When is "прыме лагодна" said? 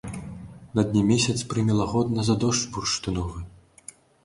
1.51-2.21